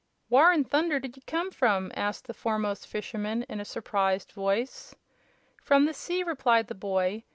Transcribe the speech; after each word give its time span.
"Whar 0.29 0.51
'n 0.51 0.63
thunder 0.63 0.99
'd 0.99 1.15
ye 1.15 1.21
come 1.27 1.51
from?" 1.51 1.91
asked 1.95 2.25
the 2.25 2.33
foremost 2.33 2.87
fisherman, 2.87 3.43
in 3.43 3.59
a 3.59 3.63
surprised 3.65 4.31
voice. 4.31 4.95
"From 5.61 5.85
the 5.85 5.93
sea," 5.93 6.23
replied 6.23 6.65
the 6.69 6.73
boy. 6.73 7.23